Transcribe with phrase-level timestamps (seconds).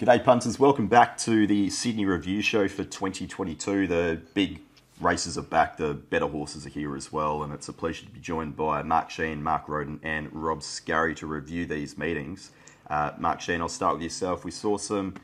[0.00, 0.58] G'day, punters.
[0.58, 3.86] Welcome back to the Sydney Review Show for 2022.
[3.86, 4.62] The big
[4.98, 8.10] races are back, the better horses are here as well, and it's a pleasure to
[8.10, 12.50] be joined by Mark Sheen, Mark Roden, and Rob Scurry to review these meetings.
[12.88, 14.42] Uh, Mark Sheen, I'll start with yourself.
[14.42, 15.16] We saw some,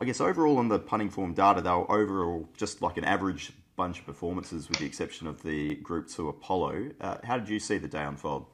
[0.00, 3.52] I guess, overall on the punting form data, they were overall just like an average
[3.76, 6.90] bunch of performances with the exception of the Group 2 Apollo.
[7.00, 8.46] Uh, how did you see the day unfold?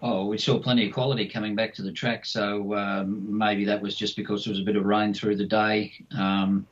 [0.00, 3.82] Oh, we saw plenty of quality coming back to the track, so um, maybe that
[3.82, 5.92] was just because there was a bit of rain through the day.
[6.16, 6.66] Um,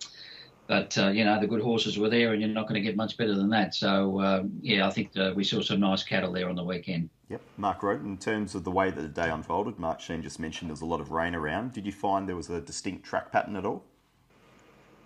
[0.69, 2.97] but uh, you know the good horses were there, and you're not going to get
[2.97, 3.75] much better than that.
[3.75, 7.11] So uh, yeah, I think we saw some nice cattle there on the weekend.
[7.29, 9.79] Yep, Mark Roden in terms of the way that the day unfolded.
[9.79, 11.73] Mark Sheen just mentioned there was a lot of rain around.
[11.73, 13.85] Did you find there was a distinct track pattern at all?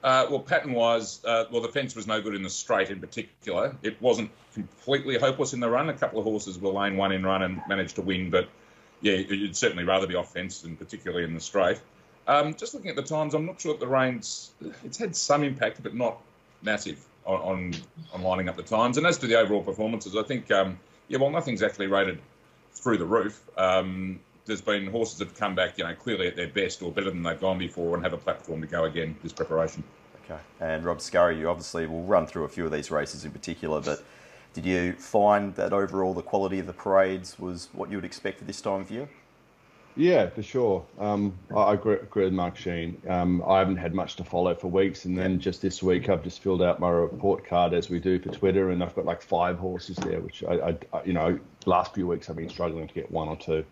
[0.02, 3.00] Uh, well, pattern wise, uh, well, the fence was no good in the straight in
[3.00, 3.76] particular.
[3.82, 5.88] It wasn't completely hopeless in the run.
[5.90, 8.48] A couple of horses were lane one in run and managed to win, but
[9.02, 11.80] yeah, you'd certainly rather be off fence and particularly in the straight.
[12.26, 14.52] Um, just looking at the times, I'm not sure that the rain's
[14.84, 16.18] it's had some impact, but not
[16.62, 17.74] massive on, on,
[18.14, 18.96] on lining up the times.
[18.98, 22.20] And as to the overall performances, I think um, yeah, well, nothing's actually rated
[22.72, 23.40] through the roof.
[23.58, 26.90] Um, there's been horses that have come back, you know, clearly at their best or
[26.90, 29.82] better than they've gone before and have a platform to go again this preparation.
[30.24, 30.40] Okay.
[30.60, 33.80] And Rob Scurry, you obviously will run through a few of these races in particular,
[33.80, 34.02] but
[34.52, 38.38] did you find that overall the quality of the parades was what you would expect
[38.38, 39.08] for this time of year?
[39.96, 40.84] Yeah, for sure.
[40.98, 43.00] Um, I agree, agree, with Mark Sheen.
[43.08, 46.22] Um, I haven't had much to follow for weeks, and then just this week I've
[46.22, 49.20] just filled out my report card as we do for Twitter, and I've got like
[49.20, 52.94] five horses there, which I, I you know, last few weeks I've been struggling to
[52.94, 53.64] get one or two.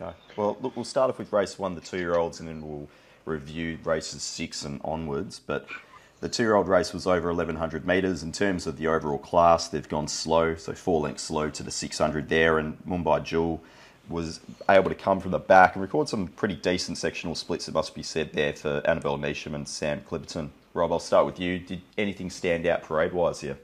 [0.00, 0.16] Okay.
[0.36, 2.88] Well, look, we'll start off with race one, the two-year-olds, and then we'll
[3.26, 5.40] review races six and onwards.
[5.40, 5.66] But
[6.20, 8.22] the two-year-old race was over 1100 metres.
[8.22, 11.70] In terms of the overall class, they've gone slow, so four lengths slow to the
[11.70, 13.60] 600 there, and Mumbai Jewel
[14.08, 17.74] was able to come from the back and record some pretty decent sectional splits, it
[17.74, 20.48] must be said there, for Annabel Neasham and Sam Clipperton.
[20.74, 21.58] Rob, I'll start with you.
[21.58, 23.58] Did anything stand out parade-wise here?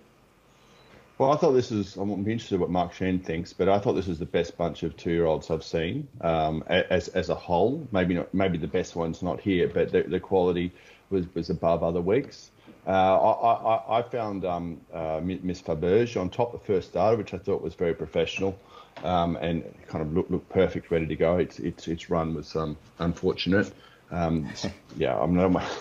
[1.18, 1.96] Well, I thought this is.
[1.96, 4.82] I'm interested in what Mark Sheen thinks, but I thought this was the best bunch
[4.82, 7.88] of two-year-olds I've seen um, as as a whole.
[7.90, 8.34] Maybe not.
[8.34, 10.72] Maybe the best one's not here, but the, the quality
[11.08, 12.50] was was above other weeks.
[12.86, 17.34] Uh, I, I, I, found um, uh, Miss Faberge on top the first starter, which
[17.34, 18.56] I thought was very professional
[19.02, 21.38] um, and kind of looked looked perfect, ready to go.
[21.38, 23.72] Its its its run was um, unfortunate.
[24.10, 24.48] Um,
[24.96, 25.62] yeah, I'm not.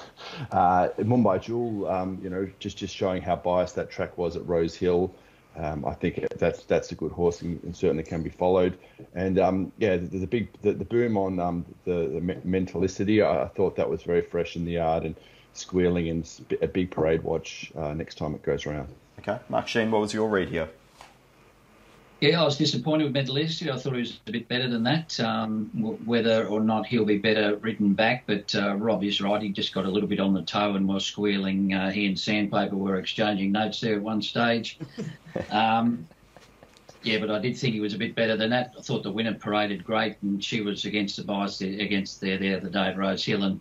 [0.52, 4.48] Uh, Mumbai Jewel, um, you know, just just showing how biased that track was at
[4.48, 5.14] Rose Hill.
[5.58, 8.78] Um, I think that's that's a good horse and, and certainly can be followed.
[9.14, 13.44] And um, yeah, the, the, big the, the boom on um, the, the Mentalicity, I,
[13.44, 15.16] I, thought that was very fresh in the yard and
[15.54, 16.30] squealing and
[16.62, 18.90] a big parade watch uh, next time it goes around.
[19.20, 20.70] Okay, Mark Sheen, what was your read here?
[22.22, 23.70] Yeah, I was disappointed with Mentalicity.
[23.70, 25.20] I thought he was a bit better than that.
[25.20, 25.70] Um,
[26.06, 29.42] whether or not he'll be better written back, but uh, Rob is right.
[29.42, 31.74] He just got a little bit on the toe and was squealing.
[31.74, 34.80] Uh, he and Sandpaper were exchanging notes there at one stage.
[35.52, 36.08] Um,
[37.04, 38.74] yeah, but I did think he was a bit better than that.
[38.78, 42.56] I thought the winner paraded great, and she was against the bias against there the
[42.56, 43.44] other day at Rose Hill.
[43.44, 43.60] And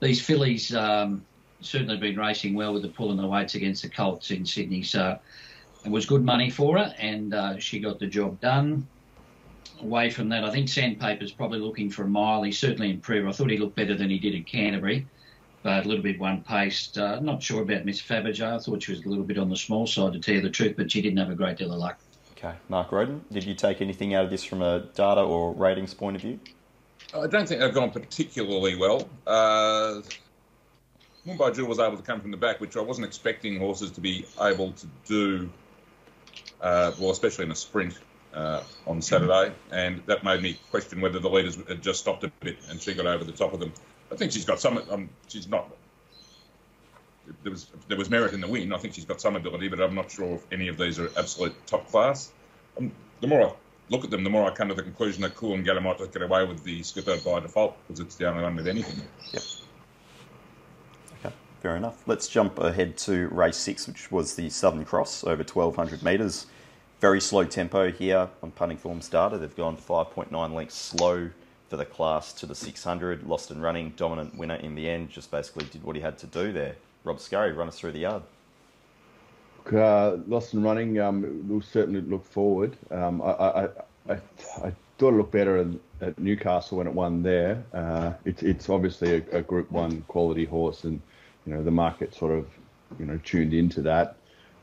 [0.00, 1.24] these fillies um,
[1.60, 4.82] certainly been racing well with the pull and the weights against the Colts in Sydney.
[4.82, 5.18] So
[5.84, 8.86] it was good money for her, and uh, she got the job done.
[9.80, 12.42] Away from that, I think Sandpaper's probably looking for a mile.
[12.42, 13.28] He certainly improved.
[13.28, 15.06] I thought he looked better than he did at Canterbury,
[15.62, 16.96] but a little bit one paced.
[16.96, 18.40] Uh, not sure about Miss Faberge.
[18.40, 20.50] I thought she was a little bit on the small side, to tell you the
[20.50, 21.98] truth, but she didn't have a great deal of luck.
[22.38, 25.92] Okay, Mark Roden, did you take anything out of this from a data or ratings
[25.92, 26.38] point of view?
[27.14, 29.08] I don't think they've gone particularly well.
[29.26, 30.00] Uh,
[31.26, 34.00] Mumbai Jewel was able to come from the back, which I wasn't expecting horses to
[34.00, 35.50] be able to do
[36.64, 37.98] uh, well, especially in a sprint
[38.32, 42.32] uh, on Saturday, and that made me question whether the leaders had just stopped a
[42.40, 43.72] bit and she got over the top of them.
[44.10, 44.82] I think she's got some.
[44.90, 45.70] Um, she's not.
[47.42, 48.72] There was there was merit in the win.
[48.72, 51.10] I think she's got some ability, but I'm not sure if any of these are
[51.16, 52.32] absolute top class.
[52.78, 53.52] Um, the more I
[53.90, 56.22] look at them, the more I come to the conclusion that Coolangatta might just get
[56.22, 59.02] away with the skipper by default because it's the only one with anything.
[59.32, 59.42] Yep.
[61.64, 62.06] Fair enough.
[62.06, 66.44] Let's jump ahead to race six, which was the Southern Cross over 1200 metres
[67.00, 69.38] very slow tempo here on punting forms data.
[69.38, 71.30] They've gone 5.9 lengths slow
[71.70, 73.26] for the class to the 600.
[73.26, 75.08] Lost and running, dominant winner in the end.
[75.08, 76.76] Just basically did what he had to do there.
[77.02, 78.22] Rob Scurry, run us through the yard.
[79.72, 82.76] Uh, lost and running, um, we'll certainly look forward.
[82.90, 83.68] Um, I, I,
[84.10, 84.12] I,
[84.62, 85.66] I, thought it looked better
[86.02, 87.64] at Newcastle when it won there.
[87.72, 91.00] Uh, it's, it's obviously a, a, Group One quality horse, and
[91.46, 92.46] you know the market sort of
[92.98, 94.16] you know tuned into that.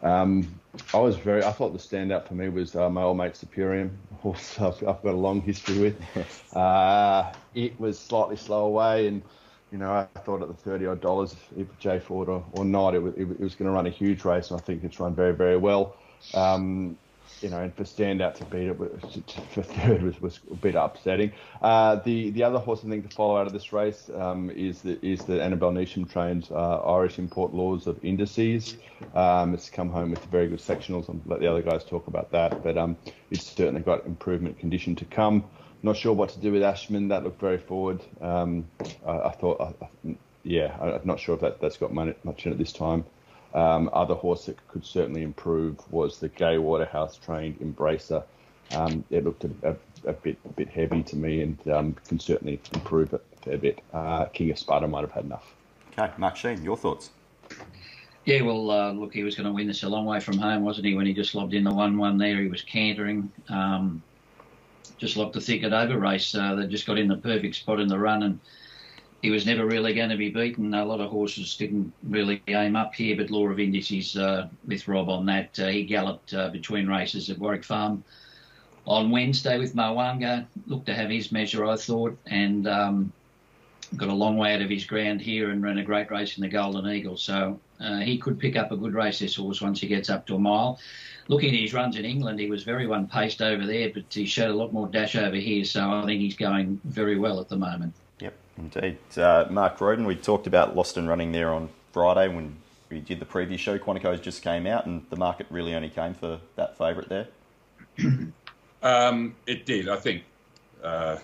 [0.04, 0.60] Um,
[0.94, 1.44] I was very.
[1.44, 5.02] I thought the standout for me was uh, my old mate Superior, horse I've, I've,
[5.04, 6.02] got a long history with.
[6.52, 9.22] Uh, it was slightly slow away, and
[9.72, 12.94] you know, I thought at the 30 odd dollars, if Jay Ford or, or not,
[12.94, 15.16] it was, it was going to run a huge race, and I think it's run
[15.16, 15.96] very, very well.
[16.34, 16.98] Um,
[17.42, 18.78] you know, and for standout to beat it
[19.52, 21.32] for third was, was a bit upsetting.
[21.62, 24.82] Uh, the the other horse I think to follow out of this race um, is
[24.82, 28.78] the is the Annabel Neasham trained uh, Irish import laws of indices.
[29.16, 31.10] Um, it's come home with very good sectionals.
[31.10, 32.98] I'll let the other guys talk about that, but um,
[33.30, 35.44] it's certainly got improvement condition to come.
[35.84, 37.08] Not sure what to do with Ashman.
[37.08, 38.02] That looked very forward.
[38.22, 38.68] Um,
[39.06, 42.58] I, I, thought, I, yeah, I'm not sure if that, that's got much in it
[42.60, 43.04] this time.
[43.54, 48.24] Um, other horse that could certainly improve was the Gay Waterhouse trained Embracer.
[48.74, 49.76] Um, it looked a, a,
[50.10, 53.58] a, bit a bit heavy to me and um, can certainly improve it a fair
[53.58, 53.80] bit.
[53.94, 55.54] Uh, King of Sparta might have had enough.
[55.92, 57.10] Okay, Mark Sheen, your thoughts?
[58.24, 60.64] Yeah, well, uh, look, he was going to win this a long way from home,
[60.64, 60.94] wasn't he?
[60.94, 63.32] When he just lobbed in the one-one there, he was cantering.
[63.50, 64.02] Um,
[64.98, 66.36] just like the Think It Over race.
[66.36, 68.40] Uh, they just got in the perfect spot in the run, and
[69.22, 70.74] he was never really going to be beaten.
[70.74, 74.88] A lot of horses didn't really aim up here, but Law of Indices uh, with
[74.88, 75.60] Rob on that.
[75.60, 78.04] Uh, he galloped uh, between races at Warwick Farm
[78.88, 80.46] on Wednesday with Mo'unga.
[80.66, 83.14] Looked to have his measure, I thought, and um,
[83.96, 86.42] got a long way out of his ground here and ran a great race in
[86.42, 87.18] the Golden Eagle.
[87.18, 90.26] So uh, he could pick up a good race, this horse, once he gets up
[90.28, 90.80] to a mile
[91.28, 94.26] looking at his runs in England, he was very one paced over there, but he
[94.26, 95.64] showed a lot more dash over here.
[95.64, 97.94] So I think he's going very well at the moment.
[98.58, 98.98] Indeed.
[99.18, 102.56] Uh, Mark Roden, we talked about Lost and running there on Friday when
[102.90, 103.78] we did the previous show.
[103.80, 107.28] Quantico's just came out, and the market really only came for that favourite there.
[108.84, 110.24] um, it did, I think.
[110.84, 111.18] Uh,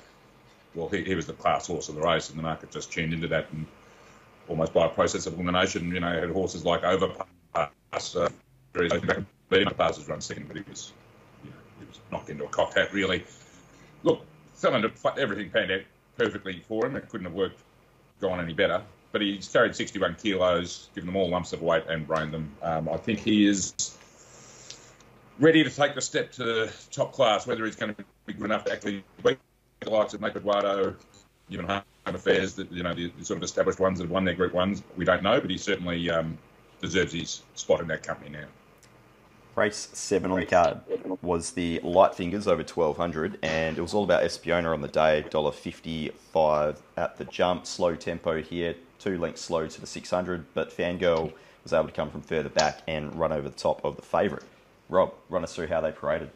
[0.76, 3.14] well, he, he, was the class horse of the race, and the market just tuned
[3.14, 3.66] into that, and
[4.48, 8.30] almost by a process of elimination, you know, had horses like Overpass, uh,
[9.52, 10.94] in passes run second, but he was,
[11.44, 13.24] you know, he was knocked into a cocked hat, really.
[14.04, 14.22] Look,
[14.64, 15.82] everything panned out
[16.18, 16.96] perfectly for him.
[16.96, 17.62] It couldn't have worked,
[18.20, 18.82] gone any better.
[19.12, 22.52] But he's carried 61 kilos, given them all lumps of weight and brained them.
[22.62, 23.98] Um, I think he is
[25.40, 27.48] ready to take the step to top class.
[27.48, 29.40] Whether he's going to be good enough to actually beat
[29.80, 30.96] the likes of Make Eduardo,
[31.50, 34.26] even Home Affairs, that you know the, the, sort of established ones that have won
[34.26, 35.40] their Group Ones, we don't know.
[35.40, 36.38] But he certainly um,
[36.82, 38.46] deserves his spot in that company now.
[39.58, 40.82] Race seven on the card
[41.24, 45.26] was the Light Fingers over 1200, and it was all about Espiona on the day.
[45.32, 51.34] $1.55 at the jump, slow tempo here, two lengths slow to the 600, but Fangirl
[51.64, 54.44] was able to come from further back and run over the top of the favourite.
[54.90, 56.30] Rob, run us through how they paraded.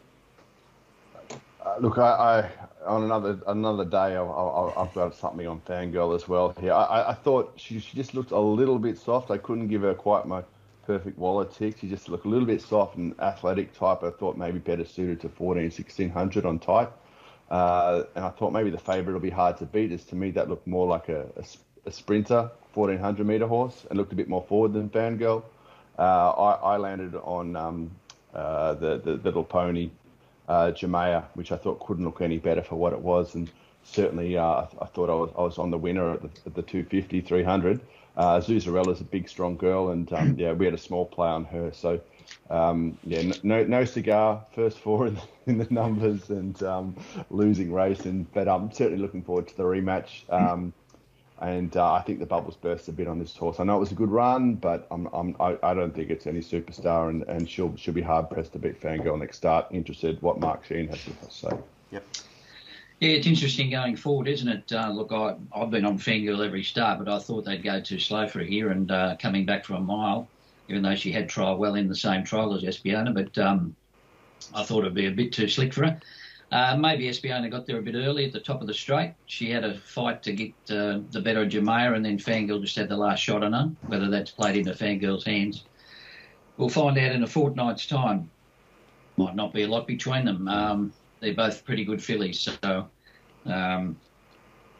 [1.64, 2.50] Uh, look, I,
[2.84, 6.72] I, on another another day, I, have got something on Fangirl as well here.
[6.72, 9.30] I, I thought she, she just looked a little bit soft.
[9.30, 10.42] I couldn't give her quite my
[10.86, 11.78] perfect wallet tick.
[11.78, 14.02] She just looked a little bit soft and athletic type.
[14.02, 16.92] I thought maybe better suited to 14, 1600 on type.
[17.50, 19.92] Uh, and I thought maybe the favourite will be hard to beat.
[19.92, 21.44] As to me, that looked more like a, a,
[21.86, 25.42] a sprinter, 1400 metre horse, and looked a bit more forward than Fangirl.
[25.98, 27.90] Uh, I, I, landed on um,
[28.32, 29.90] uh, the, the, little pony,
[30.48, 33.34] uh, Jamea, which I thought couldn't look any better for what it was.
[33.34, 33.50] And
[33.84, 36.54] certainly, uh, I, I, thought I was, I was on the winner at the, at
[36.54, 37.80] the 250, 300.
[38.16, 41.44] Uh, Zuzarella's a big, strong girl, and um, yeah, we had a small play on
[41.44, 41.72] her.
[41.72, 42.00] So
[42.50, 46.96] um, yeah, no, no cigar, first four in, in the numbers, and um,
[47.30, 48.00] losing race.
[48.00, 50.30] And but I'm certainly looking forward to the rematch.
[50.30, 50.72] Um,
[51.40, 53.58] and uh, I think the bubbles burst a bit on this horse.
[53.58, 56.28] I know it was a good run, but I'm, I'm, I, I don't think it's
[56.28, 59.66] any superstar, and, and she'll she'll be hard pressed to beat Fangirl next start.
[59.72, 61.56] Interested what Mark Sheen has to say.
[61.90, 62.04] Yep.
[63.02, 64.72] Yeah, it's interesting going forward, isn't it?
[64.72, 67.98] Uh, look, I, I've been on Fangirl every start, but I thought they'd go too
[67.98, 70.28] slow for here and uh, coming back from a mile,
[70.68, 73.74] even though she had trial well in the same trial as Espiona, but um,
[74.54, 76.00] I thought it'd be a bit too slick for her.
[76.52, 79.14] Uh, maybe Espiona got there a bit early at the top of the straight.
[79.26, 82.76] She had a fight to get uh, the better of Jamea, and then Fangirl just
[82.76, 83.68] had the last shot on her.
[83.88, 85.64] Whether that's played into Fangirl's hands,
[86.56, 88.30] we'll find out in a fortnight's time.
[89.16, 90.46] Might not be a lot between them.
[90.46, 92.40] Um, they're both pretty good fillies.
[92.40, 92.88] So
[93.46, 93.96] um,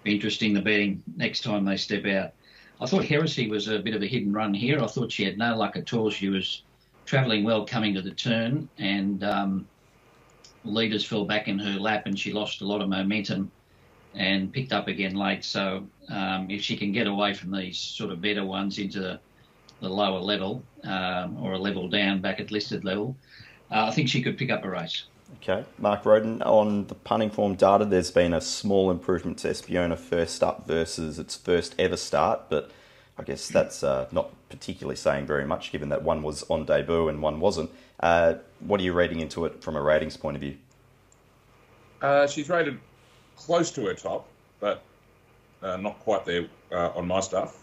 [0.05, 2.33] interesting the betting next time they step out.
[2.81, 4.83] I thought Heresy was a bit of a hidden run here.
[4.83, 6.11] I thought she had no luck at all.
[6.11, 6.63] She was
[7.07, 9.69] travelling well coming to the turn, and um,
[10.65, 13.53] leaders fell back in her lap, and she lost a lot of momentum
[14.15, 15.45] and picked up again late.
[15.45, 19.21] So um, if she can get away from these sort of better ones into the,
[19.81, 23.17] the lower level um, or a level down back at listed level,
[23.71, 25.05] uh, I think she could pick up a race.
[25.37, 29.97] Okay, Mark Roden, on the punting form data, there's been a small improvement to Espiona
[29.97, 32.71] first up versus its first ever start, but
[33.19, 37.09] I guess that's uh, not particularly saying very much given that one was on debut
[37.09, 37.71] and one wasn't.
[38.01, 40.57] Uh, what are you reading into it from a ratings point of view?
[42.01, 42.79] Uh, she's rated
[43.37, 44.29] close to her top,
[44.61, 44.83] but
[45.63, 47.59] uh, not quite there uh, on my stuff.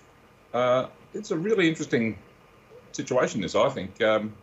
[0.54, 2.18] Uh, it's a really interesting
[2.92, 3.42] situation.
[3.42, 4.02] This, I think.
[4.02, 4.34] Um,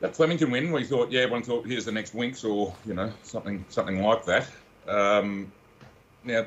[0.00, 3.12] that Flemington win, we thought, yeah, everyone thought, here's the next Winx or you know
[3.22, 4.48] something something like that.
[4.86, 5.50] Um,
[6.24, 6.46] now,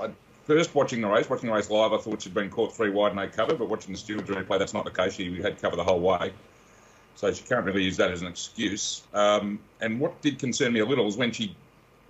[0.00, 0.10] I,
[0.44, 3.08] first watching the race, watching the race live, I thought she'd been caught three wide
[3.08, 5.14] and no cover, but watching the stewards replay, that's not the case.
[5.14, 6.32] She had cover the whole way.
[7.16, 9.02] So she can't really use that as an excuse.
[9.12, 11.54] Um, and what did concern me a little was when she,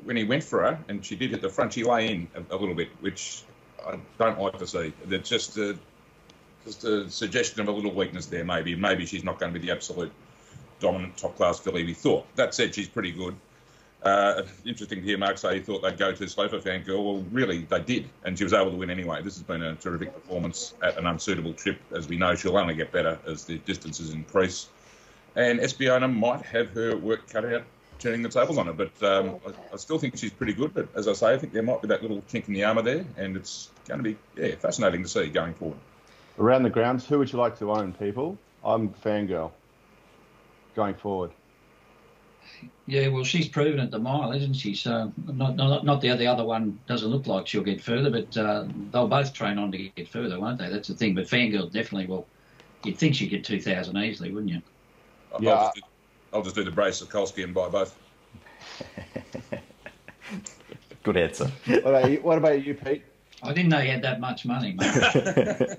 [0.05, 2.55] when he went for her and she did hit the front, she lay in a,
[2.55, 3.43] a little bit, which
[3.87, 4.95] I don't like to see.
[5.11, 5.77] It's just a,
[6.65, 8.45] just a suggestion of a little weakness there.
[8.45, 10.11] Maybe, maybe she's not going to be the absolute
[10.81, 12.27] dominant top class filly we thought.
[12.37, 13.35] That said, she's pretty good.
[14.05, 17.03] Uh, interesting to hear Mark say he thought they'd go to Sloper Fangirl.
[17.03, 19.23] Well, really, they did, and she was able to win anyway.
[19.23, 21.81] This has been a terrific performance at an unsuitable trip.
[21.91, 24.69] As we know, she'll only get better as the distances increase.
[25.37, 27.65] And Espiona might have her work cut out
[27.99, 30.75] turning the tables on her, but um, I, I, still think she's pretty good.
[30.75, 32.83] But as I say, I think there might be that little chink in the armour
[32.83, 35.79] there, and it's going to be yeah fascinating to see going forward.
[36.39, 38.37] Around the grounds, who would you like to own, people?
[38.63, 39.53] I'm fangirl
[40.75, 41.31] going forward.
[42.87, 44.75] Yeah, well, she's proven at the mile, isn't she?
[44.75, 48.37] So not not, not the, the other one doesn't look like she'll get further, but
[48.37, 50.69] uh, they'll both train on to get further, won't they?
[50.69, 51.15] That's the thing.
[51.15, 52.27] But Fangirl definitely will.
[52.85, 54.63] You'd think she'd get two thousand easily, wouldn't you?
[55.41, 55.53] Yeah.
[55.53, 55.83] I'll just, do,
[56.33, 57.99] I'll just do the brace Sokolsky and buy both.
[61.03, 61.51] Good answer.
[61.67, 63.05] What about you, what about you Pete?
[63.43, 65.79] I didn't know you had that much money, mate.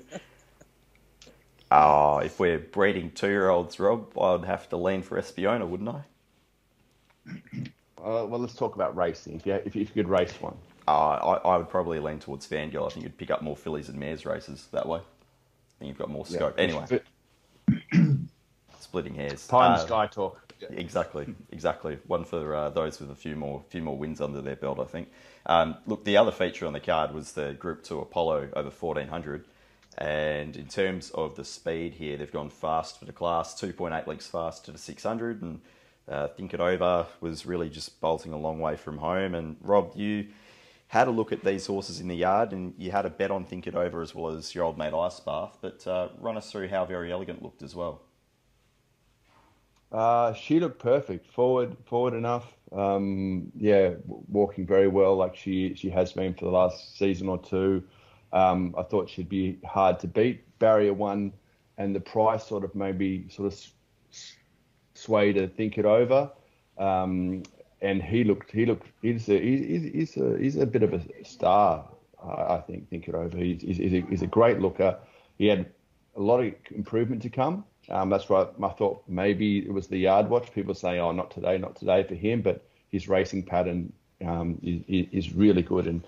[1.70, 6.02] oh, if we're breeding two-year-olds, Rob, I'd have to lean for Espiona, wouldn't I?
[7.98, 9.34] Uh, well, let's talk about racing.
[9.34, 10.56] If you, if you, if you could race one.
[10.86, 12.86] Uh, I, I would probably lean towards Fangirl.
[12.86, 15.00] I think you'd pick up more fillies and mares races that way.
[15.00, 16.54] I think you've got more scope.
[16.56, 16.62] Yeah.
[16.62, 17.00] Anyway,
[18.78, 19.46] splitting hairs.
[19.48, 20.54] Pie uh, sky talk.
[20.60, 20.68] Yeah.
[20.70, 21.98] Exactly, exactly.
[22.06, 24.84] One for uh, those with a few more, few more wins under their belt, I
[24.84, 25.08] think.
[25.44, 29.08] Um, look, the other feature on the card was the Group Two Apollo over fourteen
[29.08, 29.44] hundred,
[29.98, 33.94] and in terms of the speed here, they've gone fast for the class, two point
[33.94, 35.60] eight lengths fast to the six hundred, and
[36.08, 39.34] uh, Think It Over was really just bolting a long way from home.
[39.34, 40.28] And Rob, you
[40.88, 43.44] had a look at these horses in the yard and you had a bet on
[43.44, 45.58] Think It Over as well as your old mate Ice Bath.
[45.60, 48.02] But uh, run us through how Very Elegant looked as well.
[49.90, 52.56] Uh, she looked perfect, forward, forward enough.
[52.72, 57.38] Um, yeah, walking very well, like she she has been for the last season or
[57.38, 57.84] two.
[58.36, 60.58] Um, I thought she'd be hard to beat.
[60.58, 61.32] Barrier one,
[61.78, 63.58] and the price sort of maybe sort of
[64.94, 66.30] sway to think it over.
[66.78, 67.42] Um,
[67.80, 71.24] and he looked, he looked, he's a, he's, he's a, he's a bit of a
[71.24, 71.84] star,
[72.22, 72.90] I think.
[72.90, 73.36] Think it over.
[73.36, 74.98] He's, he's, a, he's a great looker.
[75.38, 75.66] He had
[76.16, 77.64] a lot of improvement to come.
[77.88, 80.52] Um, that's why I thought maybe it was the yard watch.
[80.52, 83.92] People say, "Oh, not today, not today" for him, but his racing pattern
[84.24, 85.86] um, is, is, really good.
[85.86, 86.02] And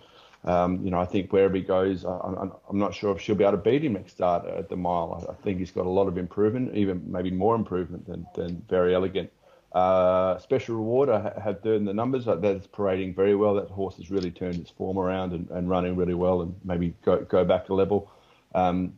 [0.45, 3.45] um, you know, I think wherever he goes, I, am not sure if she'll be
[3.45, 5.27] able to beat him next start at the mile.
[5.29, 8.95] I, think he's got a lot of improvement, even maybe more improvement than, than very
[8.95, 9.31] elegant.
[9.73, 12.25] Uh, special reward, I have third in the numbers.
[12.25, 13.55] That's parading very well.
[13.55, 16.95] That horse has really turned its form around and, and running really well, and maybe
[17.05, 18.11] go go back a level.
[18.55, 18.95] Um,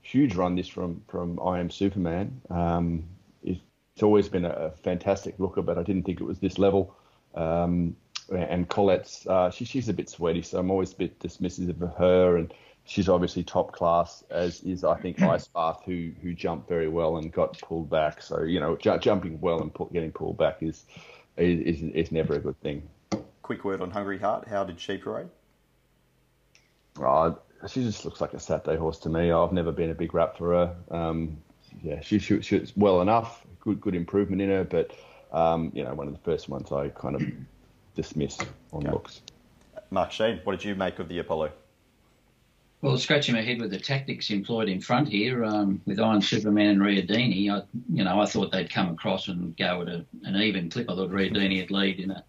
[0.00, 2.40] huge run this from from I Am Superman.
[2.48, 3.04] Um,
[3.42, 6.96] it's always been a, a, fantastic looker, but I didn't think it was this level.
[7.34, 7.96] Um,
[8.30, 11.94] and Colette's uh, she, she's a bit sweaty, so I'm always a bit dismissive of
[11.96, 12.36] her.
[12.36, 12.52] And
[12.84, 17.16] she's obviously top class, as is I think Ice Bath, who who jumped very well
[17.16, 18.22] and got pulled back.
[18.22, 20.84] So you know, j- jumping well and pull, getting pulled back is,
[21.36, 22.88] is is never a good thing.
[23.42, 24.48] Quick word on Hungry Heart.
[24.48, 25.28] How did she parade?
[26.98, 27.38] Oh,
[27.68, 29.32] she just looks like a Saturday horse to me.
[29.32, 30.76] I've never been a big rap for her.
[30.90, 31.38] Um,
[31.82, 34.92] yeah, she shoots well enough, good good improvement in her, but
[35.32, 37.22] um, you know, one of the first ones I kind of
[37.94, 38.38] dismiss
[38.72, 38.90] on okay.
[38.90, 39.20] looks.
[39.90, 41.52] Mark Sheen, what did you make of the Apollo?
[42.82, 46.20] Well, scratching my head with the tactics employed in front here um, with I Am
[46.20, 50.04] Superman and Riodini, I, you know, I thought they'd come across and go at a,
[50.24, 50.90] an even clip.
[50.90, 52.22] I thought Riodini would lead in a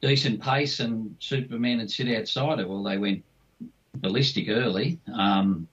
[0.00, 2.68] decent pace and Superman would sit outside it.
[2.68, 3.22] Well, they went
[3.94, 4.98] ballistic early.
[5.12, 5.68] Um,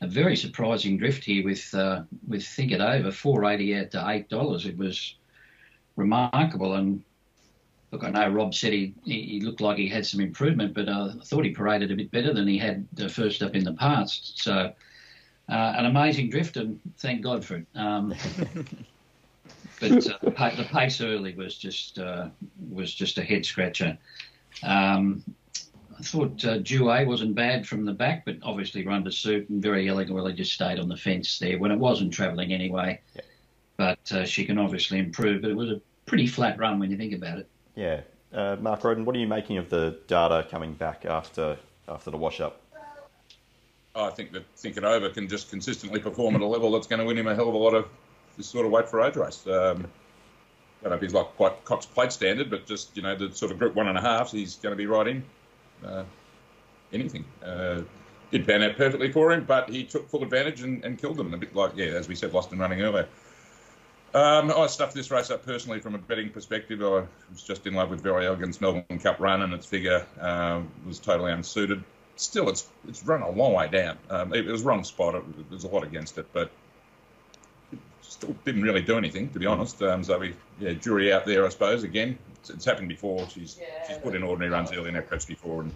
[0.00, 4.04] a very surprising drift here with uh, with Think It Over, four eighty out to
[4.08, 4.66] eight dollars.
[4.66, 5.14] It was
[5.94, 7.04] remarkable, and
[7.92, 11.12] look, I know Rob said he, he looked like he had some improvement, but uh,
[11.20, 13.74] I thought he paraded a bit better than he had the first up in the
[13.74, 14.42] past.
[14.42, 14.72] So,
[15.48, 17.66] uh, an amazing drift, and thank God for it.
[17.74, 18.14] Um,
[19.80, 22.28] but uh, the pace early was just uh,
[22.70, 23.98] was just a head scratcher.
[24.62, 25.22] Um,
[25.98, 29.62] I thought uh, Due wasn't bad from the back, but obviously run to suit and
[29.62, 33.00] very elegantly just stayed on the fence there when it wasn't travelling anyway.
[33.14, 33.22] Yeah.
[33.76, 35.42] But uh, she can obviously improve.
[35.42, 37.48] But it was a pretty flat run when you think about it.
[37.74, 38.00] Yeah,
[38.32, 42.16] Uh, Mark Roden, what are you making of the data coming back after after the
[42.16, 42.60] wash up?
[43.94, 47.00] I think that Think It Over can just consistently perform at a level that's going
[47.00, 47.88] to win him a hell of a lot of
[48.38, 49.46] this sort of weight for age race.
[49.46, 49.86] Um,
[50.80, 53.34] I don't know if he's like quite Cox plate standard, but just you know the
[53.34, 55.22] sort of group one and a half, he's going to be right in
[55.84, 56.04] uh,
[56.92, 57.24] anything.
[57.44, 57.82] Uh,
[58.30, 61.34] did pan out perfectly for him, but he took full advantage and, and killed them.
[61.34, 63.06] A bit like yeah, as we said, lost and running earlier.
[64.14, 66.82] Um, I stuffed this race up personally from a betting perspective.
[66.82, 70.60] I was just in love with Very Elegant's Melbourne Cup run, and its figure uh,
[70.86, 71.82] was totally unsuited.
[72.16, 73.96] Still, it's it's run a long way down.
[74.10, 75.14] Um, it, it, was wrong spot.
[75.14, 76.50] It, there's a lot against it, but
[77.72, 79.82] it still didn't really do anything, to be honest.
[79.82, 81.82] Um, so we, yeah, jury out there, I suppose.
[81.82, 83.26] Again, it's, it's happened before.
[83.30, 83.88] She's yeah.
[83.88, 85.72] she's put in ordinary runs early in her preps before and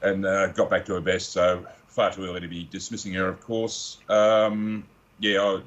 [0.00, 1.32] and uh, got back to her best.
[1.32, 3.98] So far too early to be dismissing her, of course.
[4.08, 4.84] Um,
[5.20, 5.60] yeah, I,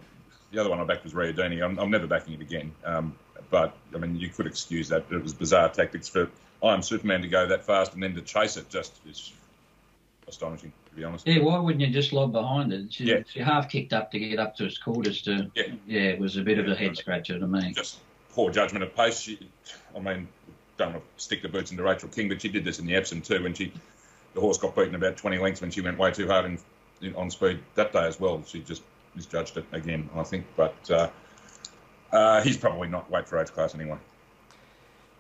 [0.51, 1.63] the other one I backed was Riodini.
[1.63, 2.71] I'm, I'm never backing it again.
[2.85, 3.15] Um,
[3.49, 5.05] but I mean, you could excuse that.
[5.11, 6.29] It was bizarre tactics for
[6.63, 9.31] I am Superman to go that fast and then to chase it just is
[10.27, 11.27] astonishing to be honest.
[11.27, 12.93] Yeah, why wouldn't you just lob behind it?
[12.93, 13.19] She, yeah.
[13.31, 15.51] she half kicked up to get up to its quarters to.
[15.55, 15.63] Yeah.
[15.85, 17.73] Yeah, it was a bit of a head scratcher to me.
[17.73, 17.99] Just
[18.33, 19.19] poor judgment of pace.
[19.19, 19.39] She,
[19.95, 20.27] I mean,
[20.77, 22.95] don't want to stick the boots into Rachel King, but she did this in the
[22.95, 23.71] Epsom too when she,
[24.33, 26.59] the horse got beaten about 20 lengths when she went way too hard in,
[27.01, 28.43] in on speed that day as well.
[28.45, 28.81] She just
[29.17, 30.45] misjudged it again, I think.
[30.55, 31.09] But uh,
[32.13, 33.97] uh, he's probably not weight for age class anyway.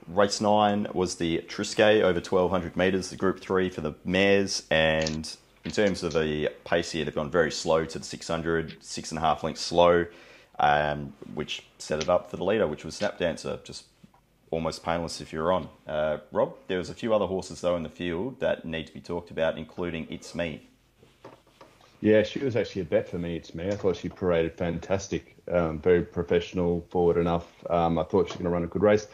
[0.07, 5.35] Race nine was the Triscay over 1200 metres, the Group Three for the mares, and
[5.65, 9.17] in terms of the pace here, they've gone very slow to the 600, six and
[9.17, 10.05] a half lengths slow,
[10.59, 13.83] um, which set it up for the leader, which was Snap Dancer, just
[14.49, 15.67] almost painless if you're on.
[15.85, 18.93] Uh, Rob, there was a few other horses though in the field that need to
[18.93, 20.69] be talked about, including It's Me.
[21.99, 23.35] Yeah, she was actually a bet for me.
[23.35, 23.67] It's me.
[23.67, 27.47] I thought she paraded fantastic, um, very professional, forward enough.
[27.69, 29.07] Um, I thought she was going to run a good race.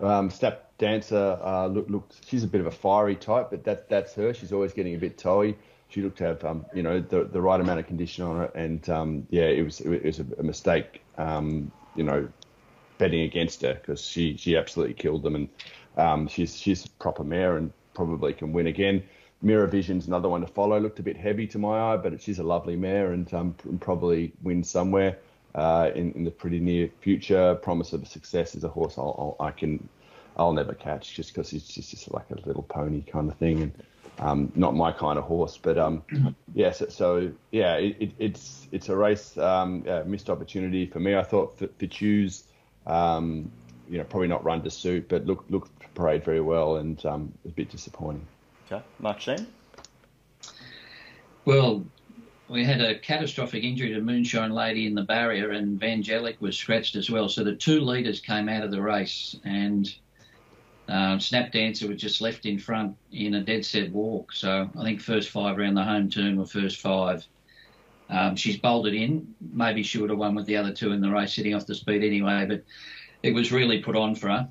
[0.00, 3.88] Um, Snap Dancer uh, look, look, she's a bit of a fiery type, but that
[3.88, 4.34] that's her.
[4.34, 5.56] She's always getting a bit toey
[5.88, 8.50] she looked to have um, you know the, the right amount of condition on it,
[8.54, 12.28] and um, yeah, it was it was a, mistake, um, you know,
[12.98, 15.48] betting against her because she she absolutely killed them,
[15.96, 19.02] and she's she's a proper mare and probably can win again.
[19.42, 20.78] Mirror Vision's another one to follow.
[20.78, 24.32] Looked a bit heavy to my eye, but she's a lovely mare and um, probably
[24.42, 25.18] win somewhere
[25.54, 27.54] uh, in, in the pretty near future.
[27.56, 29.88] Promise of success is a horse I'll, I'll, I can
[30.36, 33.62] I'll never catch just because it's just, just like a little pony kind of thing.
[33.62, 33.72] And
[34.18, 36.02] um, not my kind of horse, but um,
[36.54, 36.72] yeah.
[36.72, 41.14] So, so yeah, it, it, it's it's a race um, missed opportunity for me.
[41.14, 42.44] I thought Fitzhugh's,
[42.86, 43.50] um,
[43.88, 47.32] you know, probably not run to suit, but look look parade very well, and um,
[47.44, 48.26] a bit disappointing.
[48.70, 48.82] Okay,
[49.18, 49.46] Sheen.
[51.44, 51.84] Well,
[52.48, 56.96] we had a catastrophic injury to Moonshine Lady in the barrier, and Vangelic was scratched
[56.96, 57.28] as well.
[57.28, 59.92] So the two leaders came out of the race, and
[60.88, 64.32] um, Snap Dancer was just left in front in a dead set walk.
[64.32, 67.24] So I think first five around the home turn were first five.
[68.08, 69.32] Um, she's bolted in.
[69.52, 71.74] Maybe she would have won with the other two in the race, sitting off the
[71.74, 72.46] speed anyway.
[72.48, 72.64] But
[73.22, 74.48] it was really put on for her.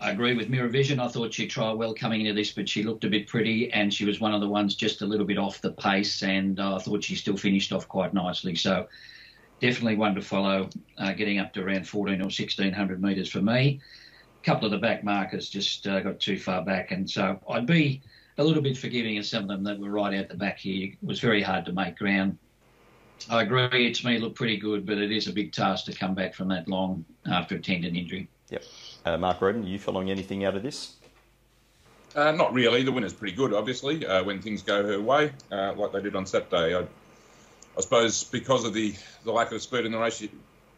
[0.00, 1.00] I agree with Mirror Vision.
[1.00, 3.92] I thought she'd try well coming into this, but she looked a bit pretty, and
[3.92, 6.22] she was one of the ones just a little bit off the pace.
[6.22, 8.54] And uh, I thought she still finished off quite nicely.
[8.54, 8.88] So
[9.60, 13.80] definitely one to follow, uh, getting up to around 14 or 1600 metres for me
[14.42, 17.66] A couple of the back markers just uh, got too far back, and so I'd
[17.66, 18.02] be
[18.36, 20.88] a little bit forgiving of some of them that were right out the back here.
[20.88, 22.36] It was very hard to make ground.
[23.30, 26.14] I agree, it's me look pretty good, but it is a big task to come
[26.14, 28.28] back from that long after a tendon injury.
[28.54, 28.64] Yep.
[29.04, 30.94] Uh, Mark Roden, are you following anything out of this?
[32.14, 32.84] Uh, not really.
[32.84, 36.14] The winner's pretty good, obviously, uh, when things go her way, uh, like they did
[36.14, 36.76] on Saturday.
[36.76, 36.82] I,
[37.76, 40.24] I, suppose because of the, the lack of speed in the race,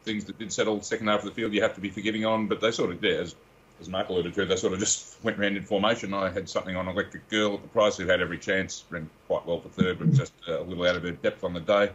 [0.05, 2.47] things that did settle second half of the field, you have to be forgiving on.
[2.47, 3.35] But they sort of, yeah, as
[3.79, 6.15] as Mark alluded to, they sort of just went round in formation.
[6.15, 9.45] I had something on Electric Girl at the price who had every chance, ran quite
[9.45, 11.91] well for third, but just uh, a little out of her depth on the day.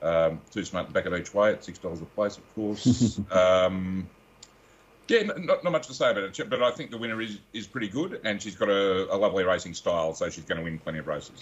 [0.00, 3.20] Um, too smart to back of each way at six dollars a place, of course.
[3.32, 4.08] um,
[5.10, 7.66] yeah, not, not much to say about it, but I think the winner is, is
[7.66, 10.78] pretty good, and she's got a, a lovely racing style, so she's going to win
[10.78, 11.40] plenty of races.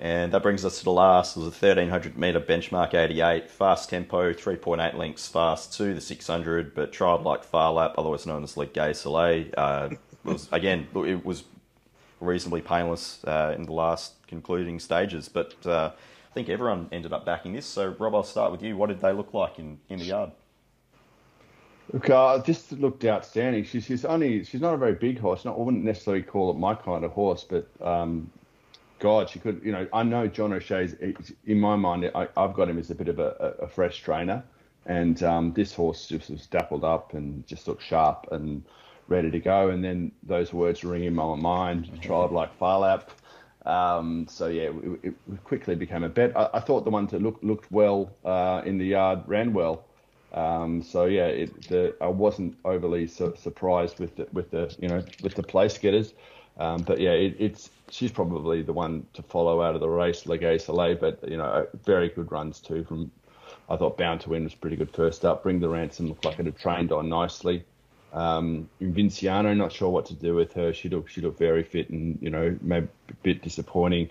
[0.00, 1.36] And that brings us to the last.
[1.36, 6.74] It was a 1300 metre benchmark 88, fast tempo, 3.8 lengths fast to the 600,
[6.74, 9.46] but trialled like Phar Lap, otherwise known as Ligue Gay Soleil.
[9.56, 9.90] Uh,
[10.24, 11.44] was again, it was
[12.18, 17.24] reasonably painless uh, in the last concluding stages, but uh, I think everyone ended up
[17.26, 17.66] backing this.
[17.66, 18.76] So, Rob, I'll start with you.
[18.76, 20.30] What did they look like in, in the yard?
[21.92, 23.64] Look, uh, just looked outstanding.
[23.64, 25.44] She's, she's only she's not a very big horse.
[25.44, 28.30] Not, I wouldn't necessarily call it my kind of horse, but um,
[29.00, 29.60] God, she could.
[29.64, 30.94] You know, I know John O'Shea's.
[31.46, 34.44] In my mind, I, have got him as a bit of a, a fresh trainer,
[34.86, 38.62] and um, this horse just was dappled up and just looked sharp and
[39.08, 39.70] ready to go.
[39.70, 43.10] And then those words ring in my mind, tried like Phar Lap.
[43.66, 44.70] Um, so yeah,
[45.02, 46.36] it, it, quickly became a bet.
[46.36, 49.84] I, I, thought the ones that looked looked well uh, in the yard ran well.
[50.32, 54.88] Um, so yeah, it, the, I wasn't overly su- surprised with the, with the you
[54.88, 56.14] know with the place getters.
[56.58, 60.24] Um, but yeah, it, it's she's probably the one to follow out of the race,
[60.24, 60.96] Legay Soleil.
[60.96, 62.84] But you know, very good runs too.
[62.84, 63.10] From
[63.68, 65.42] I thought Bound to Win was pretty good first up.
[65.42, 67.64] Bring the Ransom looked like it had trained on nicely.
[68.12, 70.72] Um, Vinciano, not sure what to do with her.
[70.72, 74.10] She looked she looked very fit and you know maybe a bit disappointing.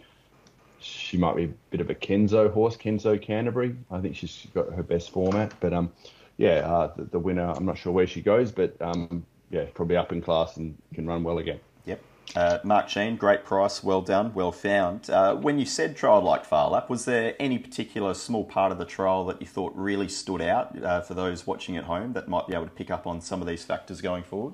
[0.81, 3.75] She might be a bit of a Kenzo horse, Kenzo Canterbury.
[3.91, 5.91] I think she's got her best format, but um,
[6.37, 7.51] yeah, uh, the, the, winner.
[7.51, 11.05] I'm not sure where she goes, but um, yeah, probably up in class and can
[11.05, 11.59] run well again.
[11.85, 12.01] Yep.
[12.35, 15.09] Uh, Mark Sheen, great price, well done, well found.
[15.09, 18.77] Uh, when you said trial like Phar Lap, was there any particular small part of
[18.77, 22.27] the trial that you thought really stood out uh, for those watching at home that
[22.29, 24.53] might be able to pick up on some of these factors going forward?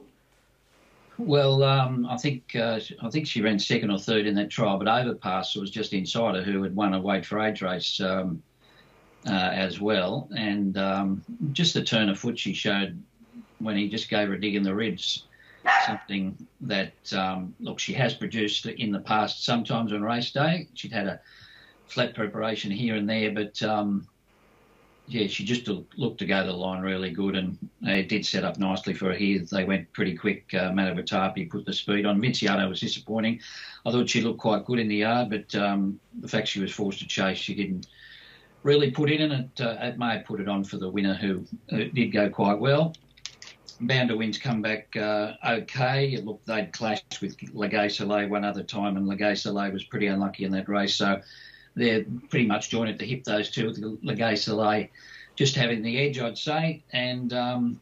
[1.17, 4.77] Well, um, I think uh, I think she ran second or third in that trial,
[4.77, 8.43] but Overpass was just inside her, who had won a weight for age race um,
[9.25, 11.23] uh, as well, and um,
[11.53, 13.01] just the turn of foot she showed
[13.59, 15.25] when he just gave her a dig in the ribs
[15.85, 19.43] something that um, look she has produced in the past.
[19.43, 21.19] Sometimes on race day, she'd had a
[21.87, 24.07] flat preparation here and there, but um,
[25.07, 28.43] yeah, she just looked to go to the line really good, and it did set
[28.43, 29.39] up nicely for her here.
[29.39, 30.45] They went pretty quick.
[30.53, 32.19] Uh, Matavatapi put the speed on.
[32.19, 33.39] Vinciano was disappointing.
[33.85, 36.71] I thought she looked quite good in the yard, but um, the fact she was
[36.71, 37.87] forced to chase, she didn't
[38.63, 41.13] really put in, and it, uh, it may have put it on for the winner,
[41.13, 42.95] who did go quite well.
[43.81, 46.17] Bound to Win's come back uh, okay.
[46.17, 50.45] Look, they'd clashed with Legay Soleil one other time, and Legay Soleil was pretty unlucky
[50.45, 50.95] in that race.
[50.95, 51.21] So
[51.75, 54.87] they're pretty much joined at the hip, those two, with Legay Soleil
[55.35, 56.83] just having the edge, I'd say.
[56.93, 57.81] And um,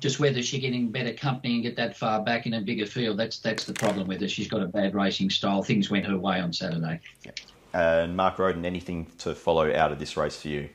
[0.00, 3.18] just whether she's getting better company and get that far back in a bigger field,
[3.18, 4.28] that's that's the problem with her.
[4.28, 5.62] She's got a bad racing style.
[5.62, 7.00] Things went her way on Saturday.
[7.24, 7.32] Yeah.
[7.72, 10.68] And Mark Roden, anything to follow out of this race for you?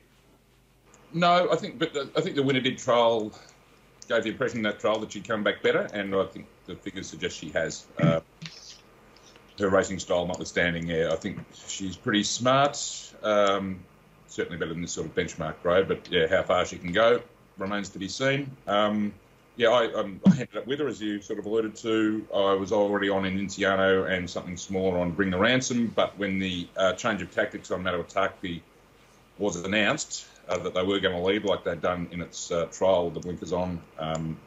[1.14, 3.32] No, I think, but the, I think the winner did trial
[4.10, 6.76] gave the impression in that trial that she'd come back better, and I think the
[6.76, 7.86] figures suggest she has.
[8.02, 8.20] Uh,
[9.60, 12.78] her racing style notwithstanding, yeah, I think she's pretty smart.
[13.24, 13.80] Um,
[14.28, 17.22] certainly better than this sort of benchmark grade, but yeah, how far she can go
[17.58, 18.50] remains to be seen.
[18.68, 19.14] Um,
[19.58, 22.26] yeah, I, um, I, ended up with her, as you sort of alluded to.
[22.34, 26.40] I was already on in Inciano and something smaller on Bring the Ransom, but when
[26.40, 28.62] the uh, change of tactics on Matawataki
[29.38, 32.66] was announced, uh, that they were going to lead like they'd done in its uh,
[32.72, 33.82] trial with the blinkers on.
[34.00, 34.38] Um,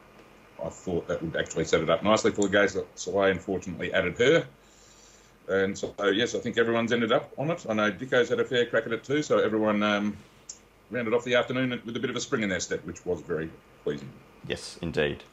[0.65, 3.93] I thought that would actually set it up nicely for the guys that Soleil unfortunately
[3.93, 4.47] added her.
[5.49, 7.67] And so, yes, I think everyone's ended up on it.
[7.69, 10.17] I know Dicko's had a fair crack at it too, so everyone um,
[10.91, 13.21] rounded off the afternoon with a bit of a spring in their step, which was
[13.21, 13.51] very
[13.83, 14.09] pleasing.
[14.47, 15.25] Yes, indeed.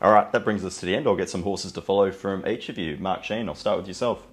[0.00, 1.06] All right, that brings us to the end.
[1.06, 2.96] I'll get some horses to follow from each of you.
[2.98, 4.26] Mark Sheen, I'll start with yourself.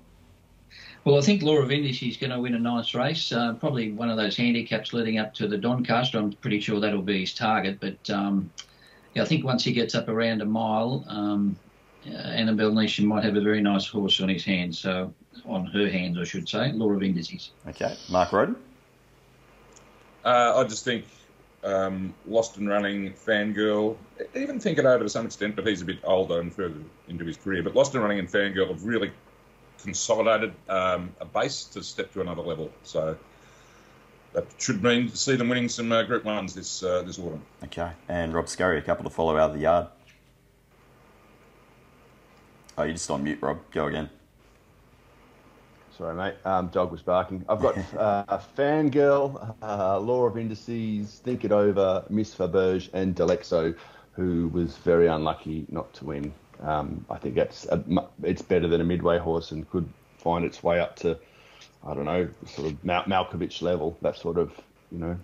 [1.04, 3.32] Well, I think Law of Indices is going to win a nice race.
[3.32, 6.18] Uh, probably one of those handicaps leading up to the Doncaster.
[6.20, 7.80] I'm pretty sure that'll be his target.
[7.80, 8.52] But um,
[9.14, 11.56] yeah, I think once he gets up around a mile, um,
[12.08, 14.80] Annabel Neasham might have a very nice horse on his hands.
[14.80, 15.14] So
[15.46, 17.52] on her hands, I should say, Law of Indices.
[17.68, 18.56] Okay, Mark Roden.
[20.26, 21.06] Uh, I just think
[21.64, 23.96] um, Lost and Running, Fangirl,
[24.36, 26.76] even think it over to some extent, but he's a bit older and further
[27.08, 27.64] into his career.
[27.64, 29.12] But Lost and Running and Fangirl have really
[29.82, 32.72] consolidated um, a base to step to another level.
[32.84, 33.18] So
[34.34, 37.42] that should mean to see them winning some uh, Group Ones this uh, this autumn.
[37.64, 39.88] Okay, and Rob Scurry, a couple to follow out of the yard.
[42.78, 43.60] Oh, you just on mute, Rob.
[43.72, 44.10] Go again.
[45.98, 46.36] Sorry, mate.
[46.46, 47.44] Um, dog was barking.
[47.50, 53.76] I've got uh, Fangirl, uh, Law of Indices, Think It Over, Miss Faberge, and Delexo,
[54.12, 56.32] who was very unlucky not to win.
[56.62, 57.84] Um, I think that's a,
[58.22, 61.18] it's better than a midway horse and could find its way up to,
[61.84, 63.98] I don't know, sort of Mal- Malkovich level.
[64.04, 64.52] That sort of,
[64.92, 65.18] you know,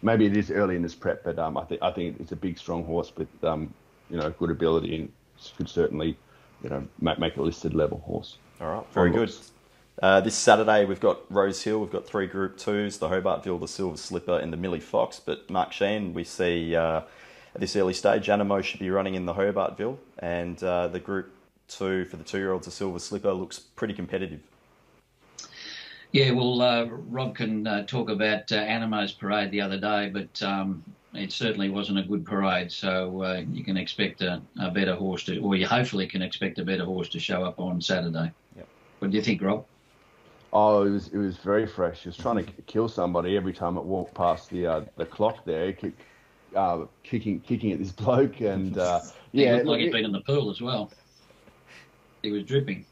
[0.00, 2.36] maybe it is early in this prep, but um, I think I think it's a
[2.36, 3.72] big, strong horse with, um,
[4.08, 5.12] you know, good ability and
[5.56, 6.16] could certainly,
[6.62, 8.36] you know, make, make a listed level horse.
[8.60, 9.32] All right, very good.
[10.02, 13.68] Uh, this Saturday we've got Rose Hill, we've got three Group Twos, the Hobartville, the
[13.68, 15.20] Silver Slipper, and the Millie Fox.
[15.20, 16.74] But Mark Sheen, we see.
[16.74, 17.02] Uh,
[17.54, 18.28] at this early stage.
[18.28, 21.32] Animo should be running in the Hobartville, and uh, the Group
[21.68, 24.40] Two for the two-year-olds, the Silver Slipper, looks pretty competitive.
[26.10, 30.42] Yeah, well, uh, Rob can uh, talk about uh, Animo's parade the other day, but
[30.42, 30.82] um,
[31.14, 32.70] it certainly wasn't a good parade.
[32.70, 36.58] So uh, you can expect a, a, better horse to, or you hopefully can expect
[36.58, 38.32] a better horse to show up on Saturday.
[38.56, 38.68] Yep.
[39.00, 39.64] What do you think, Rob?
[40.52, 42.00] Oh, it was it was very fresh.
[42.00, 45.44] It was trying to kill somebody every time it walked past the uh, the clock
[45.44, 45.68] there.
[45.68, 46.00] It kept
[46.56, 49.00] uh, kicking kicking at this bloke, and uh,
[49.32, 50.90] He yeah, looked like look, he'd been in the pool as well.
[52.22, 52.84] He was dripping.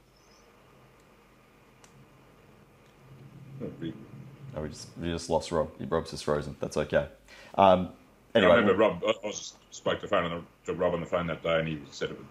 [3.61, 5.71] Oh, we just we just lost Rob.
[5.89, 6.57] Rob's just frozen.
[6.61, 7.09] That's okay.
[7.57, 7.91] Um,
[8.39, 9.03] anyway, I remember Rob.
[9.05, 11.81] I was, spoke to phone the, to Rob on the phone that day, and he
[11.91, 12.27] said it was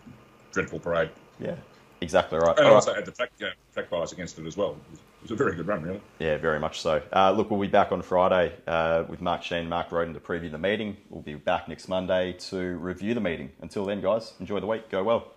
[0.50, 1.10] a dreadful parade.
[1.40, 1.56] yeah,
[2.02, 2.58] exactly right.
[2.58, 2.76] And All right.
[2.76, 4.72] also had the track uh, track bias against it as well.
[4.72, 6.02] It was, it was a very good run, really.
[6.20, 7.02] Yeah, very much so.
[7.14, 10.20] Uh, look, we'll be back on Friday uh, with Mark Sheen and Mark Roden to
[10.20, 10.98] preview the meeting.
[11.10, 13.52] We'll be back next Monday to review the meeting.
[13.62, 14.90] Until then, guys, enjoy the week.
[14.90, 15.34] Go well.